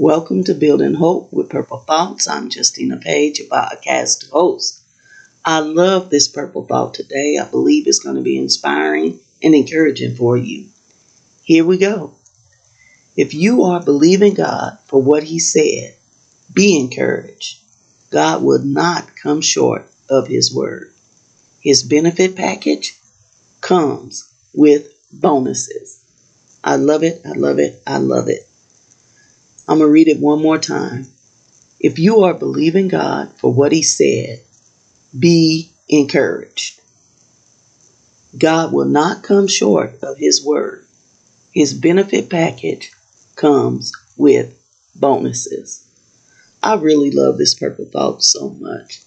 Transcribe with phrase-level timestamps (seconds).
[0.00, 2.28] Welcome to Building Hope with Purple Thoughts.
[2.28, 4.80] I'm Justina Page, your podcast host.
[5.44, 7.36] I love this purple thought today.
[7.36, 10.68] I believe it's going to be inspiring and encouraging for you.
[11.42, 12.14] Here we go.
[13.16, 15.96] If you are believing God for what He said,
[16.54, 17.58] be encouraged.
[18.10, 20.94] God will not come short of His word.
[21.60, 22.96] His benefit package
[23.60, 26.04] comes with bonuses.
[26.62, 27.22] I love it.
[27.26, 27.82] I love it.
[27.84, 28.47] I love it.
[29.68, 31.08] I'm going to read it one more time.
[31.78, 34.40] If you are believing God for what He said,
[35.16, 36.80] be encouraged.
[38.36, 40.86] God will not come short of His word.
[41.52, 42.90] His benefit package
[43.36, 44.58] comes with
[44.96, 45.86] bonuses.
[46.62, 49.02] I really love this purple thought so much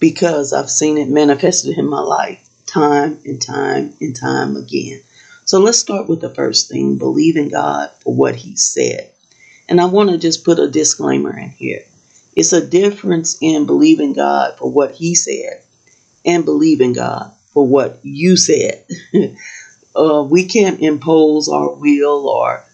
[0.00, 5.02] because I've seen it manifested in my life time and time and time again.
[5.44, 9.13] So let's start with the first thing believing God for what He said.
[9.68, 11.84] And I want to just put a disclaimer in here.
[12.36, 15.64] It's a difference in believing God for what He said
[16.24, 18.84] and believing God for what you said.
[19.96, 22.64] uh, we can't impose our will or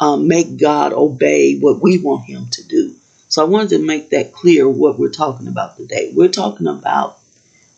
[0.00, 2.96] um, make God obey what we want Him to do.
[3.28, 6.12] So I wanted to make that clear what we're talking about today.
[6.14, 7.18] We're talking about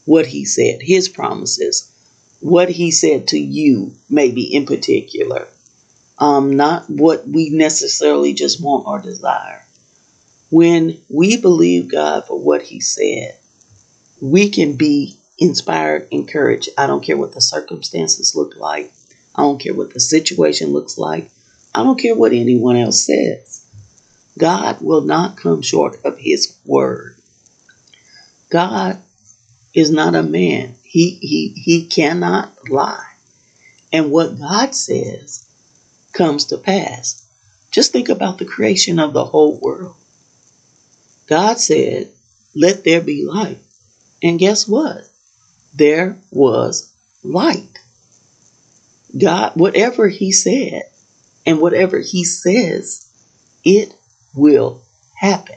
[0.05, 1.93] what He said, His promises,
[2.41, 5.49] what He said to you, maybe in particular
[6.19, 9.65] um, not what we necessarily just want or desire.
[10.51, 13.39] When we believe God for what He said,
[14.21, 16.71] we can be inspired, encouraged.
[16.77, 18.93] I don't care what the circumstances look like.
[19.35, 21.31] I don't care what the situation looks like.
[21.75, 23.67] I don't care what anyone else says.
[24.37, 27.17] God will not come short of His word.
[28.51, 29.01] God
[29.75, 30.75] is not a man.
[30.83, 33.05] He, he, he cannot lie.
[33.93, 35.48] And what God says
[36.19, 37.25] comes to pass.
[37.71, 39.97] Just think about the creation of the whole world.
[41.29, 42.13] God said,
[42.55, 43.59] Let there be light.
[44.23, 45.09] And guess what?
[45.75, 46.93] There was
[47.23, 47.79] light.
[49.17, 50.83] God, whatever He said,
[51.47, 53.09] and whatever He says,
[53.65, 53.95] it
[54.35, 54.83] will
[55.17, 55.57] happen.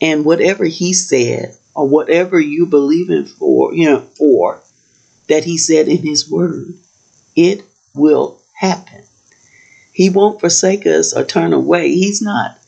[0.00, 4.62] And whatever He said, or whatever you believe in for, you know, for,
[5.28, 6.78] that He said in His Word,
[7.36, 7.62] it
[7.94, 9.04] will happen.
[9.96, 11.88] He won't forsake us or turn away.
[11.88, 12.60] He's not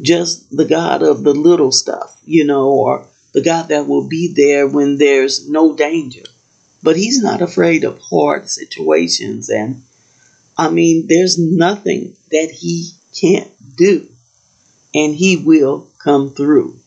[0.00, 4.32] just the God of the little stuff, you know, or the God that will be
[4.32, 6.22] there when there's no danger.
[6.80, 9.50] But He's not afraid of hard situations.
[9.50, 9.82] And
[10.56, 14.08] I mean, there's nothing that He can't do,
[14.94, 16.78] and He will come through.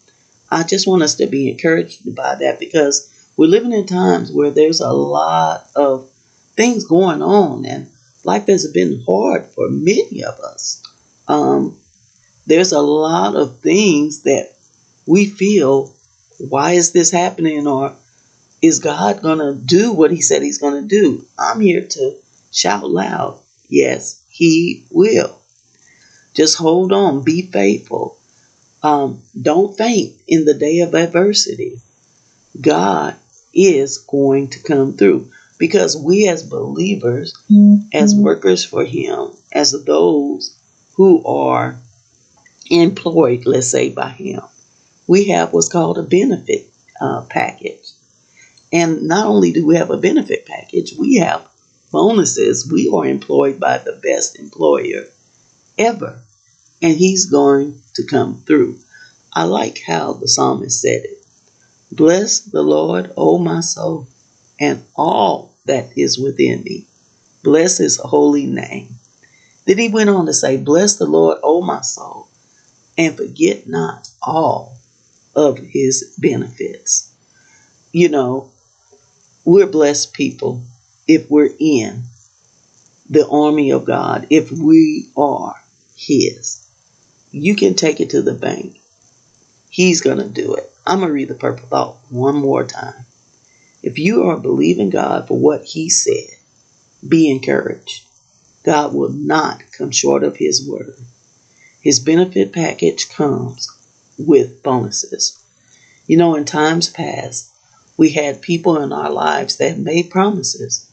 [0.50, 4.52] I just want us to be encouraged by that because we're living in times where
[4.52, 6.10] there's a lot of
[6.56, 7.92] things going on and
[8.24, 10.84] life has been hard for many of us.
[11.28, 11.80] Um,
[12.46, 14.56] there's a lot of things that
[15.06, 15.96] we feel,
[16.38, 17.68] why is this happening?
[17.68, 17.96] Or
[18.62, 21.26] is God going to do what He said He's going to do?
[21.38, 22.18] I'm here to
[22.52, 25.40] shout loud, yes, He will.
[26.34, 28.18] Just hold on, be faithful.
[28.82, 31.80] Um, don't faint in the day of adversity.
[32.60, 33.16] God
[33.54, 35.32] is going to come through
[35.64, 37.88] because we as believers, mm-hmm.
[37.94, 40.60] as workers for Him, as those
[40.96, 41.78] who are
[42.70, 44.42] employed, let's say, by Him,
[45.08, 46.70] we have what's called a benefit
[47.00, 47.94] uh, package.
[48.74, 51.48] And not only do we have a benefit package, we have
[51.94, 52.70] bonuses.
[52.70, 55.06] We are employed by the best employer
[55.78, 56.20] ever.
[56.82, 58.80] And He's going to come through.
[59.32, 61.26] I like how the psalmist said it
[61.90, 64.10] Bless the Lord, O my soul,
[64.60, 66.88] and all that is within me.
[67.44, 69.00] Bless his holy name.
[69.66, 72.28] Then he went on to say, Bless the Lord, O my soul,
[72.98, 74.78] and forget not all
[75.36, 77.16] of his benefits.
[77.92, 78.52] You know,
[79.46, 80.64] we're blessed people
[81.08, 82.04] if we're in
[83.10, 85.62] the army of God, if we are
[85.96, 86.68] his.
[87.32, 88.80] You can take it to the bank.
[89.70, 90.72] He's going to do it.
[90.86, 93.06] I'm going to read the purple thought one more time.
[93.84, 96.38] If you are believing God for what He said,
[97.08, 98.06] be encouraged.
[98.64, 100.98] God will not come short of His word.
[101.82, 103.70] His benefit package comes
[104.18, 105.38] with bonuses.
[106.08, 107.50] You know, in times past,
[107.98, 110.90] we had people in our lives that made promises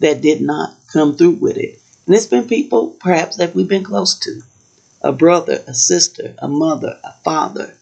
[0.00, 1.80] that did not come through with it.
[2.06, 4.42] And it's been people perhaps that we've been close to
[5.02, 7.76] a brother, a sister, a mother, a father,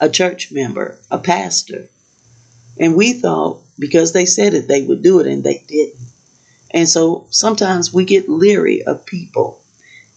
[0.00, 1.88] a church member, a pastor.
[2.78, 6.00] And we thought because they said it, they would do it, and they didn't.
[6.70, 9.64] And so sometimes we get leery of people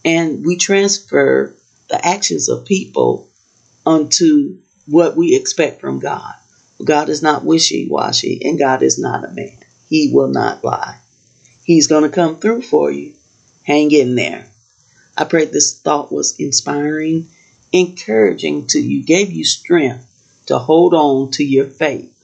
[0.03, 1.55] and we transfer
[1.89, 3.29] the actions of people
[3.85, 6.33] onto what we expect from God.
[6.83, 9.57] God is not wishy washy, and God is not a man.
[9.87, 10.99] He will not lie.
[11.63, 13.15] He's going to come through for you.
[13.63, 14.49] Hang in there.
[15.17, 17.27] I pray this thought was inspiring,
[17.71, 20.05] encouraging to you, gave you strength
[20.45, 22.16] to hold on to your faith.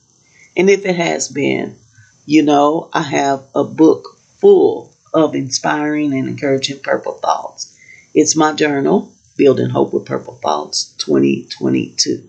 [0.55, 1.77] And if it has been,
[2.25, 7.77] you know, I have a book full of inspiring and encouraging purple thoughts.
[8.13, 12.27] It's my journal, Building Hope with Purple Thoughts 2022.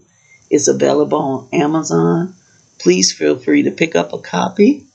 [0.51, 2.35] It's available on Amazon.
[2.79, 4.87] Please feel free to pick up a copy,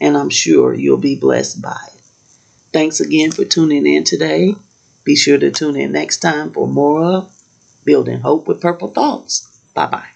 [0.00, 2.02] and I'm sure you'll be blessed by it.
[2.72, 4.54] Thanks again for tuning in today.
[5.04, 7.42] Be sure to tune in next time for more of
[7.84, 9.60] Building Hope with Purple Thoughts.
[9.74, 10.15] Bye bye.